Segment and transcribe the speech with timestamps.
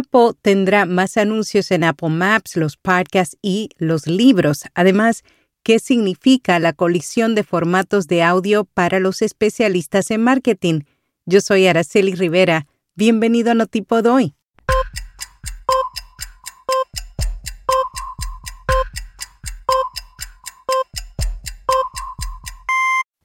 [0.00, 4.64] Apple tendrá más anuncios en Apple Maps, los podcasts y los libros.
[4.74, 5.24] Además,
[5.62, 10.80] ¿qué significa la colisión de formatos de audio para los especialistas en marketing?
[11.26, 12.66] Yo soy Araceli Rivera.
[12.94, 14.34] Bienvenido a Notipod hoy.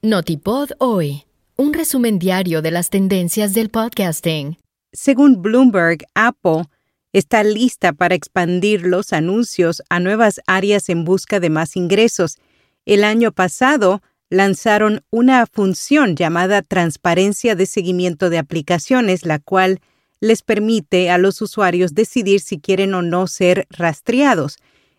[0.02, 1.24] Notipod hoy.
[1.56, 4.58] Un resumen diario de las tendencias del podcasting.
[4.92, 6.64] Según Bloomberg, Apple
[7.12, 12.38] está lista para expandir los anuncios a nuevas áreas en busca de más ingresos.
[12.84, 19.80] El año pasado lanzaron una función llamada Transparencia de Seguimiento de Aplicaciones, la cual
[20.20, 24.56] les permite a los usuarios decidir si quieren o no ser rastreados.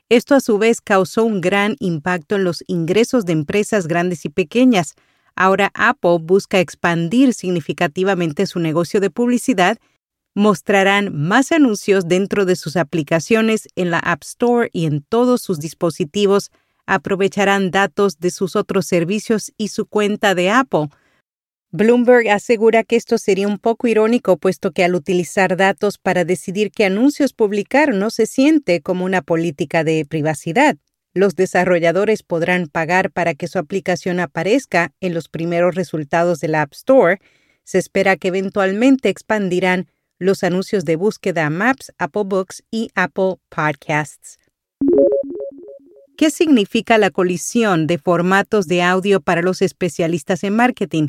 [0.10, 4.30] Esto a su vez causó un gran impacto en los ingresos de empresas grandes y
[4.30, 4.96] pequeñas.
[5.38, 9.78] Ahora Apple busca expandir significativamente su negocio de publicidad,
[10.34, 15.60] mostrarán más anuncios dentro de sus aplicaciones en la App Store y en todos sus
[15.60, 16.50] dispositivos,
[16.88, 20.90] aprovecharán datos de sus otros servicios y su cuenta de Apple.
[21.70, 26.72] Bloomberg asegura que esto sería un poco irónico, puesto que al utilizar datos para decidir
[26.72, 30.78] qué anuncios publicar no se siente como una política de privacidad
[31.18, 36.62] los desarrolladores podrán pagar para que su aplicación aparezca en los primeros resultados de la
[36.62, 37.20] App Store.
[37.64, 39.88] Se espera que eventualmente expandirán
[40.20, 44.40] los anuncios de búsqueda Maps, Apple Books y Apple Podcasts.
[46.18, 51.08] ¿Qué significa la colisión de formatos de audio para los especialistas en marketing?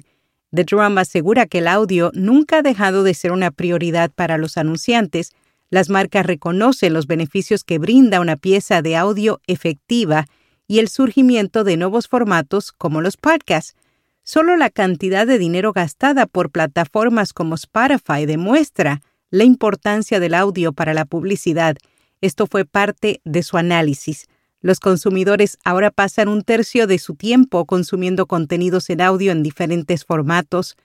[0.55, 4.59] The Drum asegura que el audio nunca ha dejado de ser una prioridad para los
[4.59, 5.33] anunciantes,
[5.70, 10.27] las marcas reconocen los beneficios que brinda una pieza de audio efectiva
[10.66, 13.75] y el surgimiento de nuevos formatos como los podcasts.
[14.22, 20.72] Solo la cantidad de dinero gastada por plataformas como Spotify demuestra la importancia del audio
[20.72, 21.77] para la publicidad.
[22.20, 24.27] Esto fue parte de su análisis.
[24.60, 30.04] Los consumidores ahora pasan un tercio de su tiempo consumiendo contenidos en audio en diferentes
[30.04, 30.76] formatos.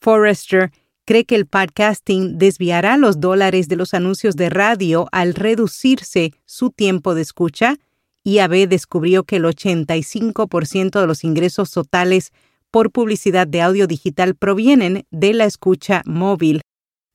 [0.00, 0.70] Forrester
[1.10, 6.70] cree que el podcasting desviará los dólares de los anuncios de radio al reducirse su
[6.70, 7.78] tiempo de escucha.
[8.22, 12.30] IAB descubrió que el 85% de los ingresos totales
[12.70, 16.60] por publicidad de audio digital provienen de la escucha móvil.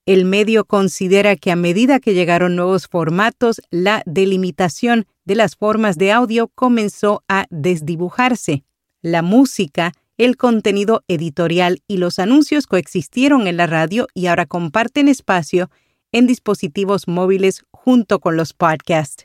[0.06, 5.98] El medio considera que a medida que llegaron nuevos formatos, la delimitación de las formas
[5.98, 8.66] de audio comenzó a desdibujarse.
[9.02, 15.08] La música el contenido editorial y los anuncios coexistieron en la radio y ahora comparten
[15.08, 15.70] espacio
[16.12, 19.24] en dispositivos móviles junto con los podcasts.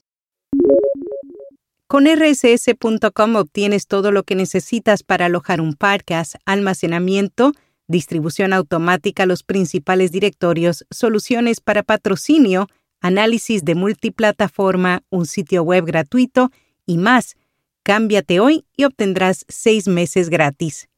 [1.86, 7.52] Con rss.com obtienes todo lo que necesitas para alojar un podcast, almacenamiento,
[7.88, 12.68] distribución automática a los principales directorios, soluciones para patrocinio,
[13.00, 16.50] análisis de multiplataforma, un sitio web gratuito
[16.86, 17.36] y más
[17.82, 20.88] Cámbiate hoy y obtendrás seis meses gratis.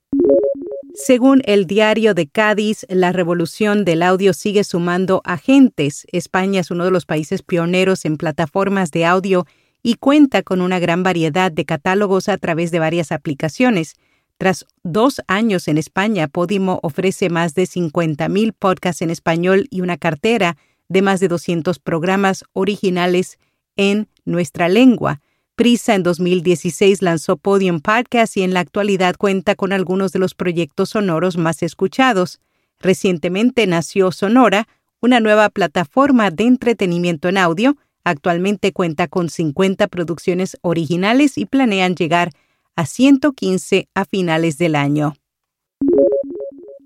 [0.95, 6.07] Según el diario de Cádiz, la revolución del audio sigue sumando agentes.
[6.13, 9.47] España es uno de los países pioneros en plataformas de audio
[9.83, 13.95] y cuenta con una gran variedad de catálogos a través de varias aplicaciones.
[14.37, 19.97] Tras dos años en España, Podimo ofrece más de 50.000 podcasts en español y una
[19.97, 20.57] cartera
[20.89, 23.39] de más de 200 programas originales
[23.77, 25.21] en nuestra lengua.
[25.55, 30.35] Prisa en 2016 lanzó Podium Podcast y en la actualidad cuenta con algunos de los
[30.35, 32.41] proyectos sonoros más escuchados.
[32.81, 34.67] Recientemente nació Sonora,
[35.03, 37.77] una nueva plataforma de entretenimiento en audio.
[38.03, 42.31] Actualmente cuenta con 50 producciones originales y planean llegar
[42.75, 45.15] a 115 a finales del año.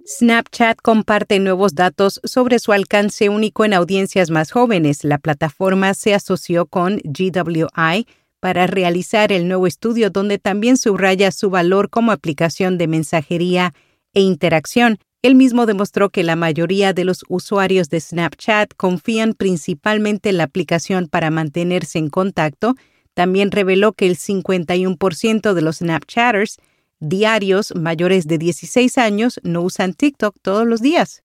[0.06, 5.04] Snapchat comparte nuevos datos sobre su alcance único en audiencias más jóvenes.
[5.04, 8.06] La plataforma se asoció con GWI,
[8.40, 13.74] para realizar el nuevo estudio donde también subraya su valor como aplicación de mensajería
[14.14, 14.98] e interacción.
[15.22, 20.44] Él mismo demostró que la mayoría de los usuarios de Snapchat confían principalmente en la
[20.44, 22.74] aplicación para mantenerse en contacto.
[23.14, 26.58] También reveló que el 51% de los Snapchatters
[27.00, 31.22] diarios mayores de 16 años no usan TikTok todos los días.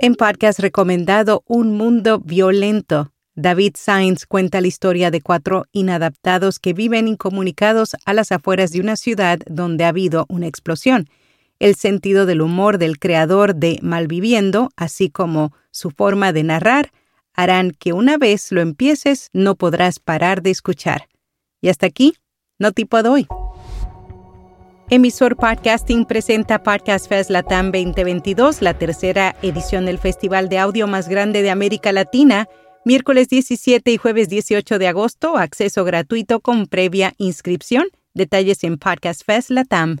[0.00, 6.74] En podcast recomendado Un Mundo Violento, David Sainz cuenta la historia de cuatro inadaptados que
[6.74, 11.08] viven incomunicados a las afueras de una ciudad donde ha habido una explosión.
[11.58, 16.92] El sentido del humor del creador de Malviviendo, así como su forma de narrar,
[17.32, 21.08] harán que una vez lo empieces no podrás parar de escuchar.
[21.62, 22.12] Y hasta aquí,
[22.58, 23.26] no tipo hoy.
[24.90, 31.08] Emisor Podcasting presenta Podcast Fest Latam 2022, la tercera edición del festival de audio más
[31.08, 32.48] grande de América Latina,
[32.84, 37.86] miércoles 17 y jueves 18 de agosto, acceso gratuito con previa inscripción.
[38.14, 39.98] Detalles en Podcast Fest Latam.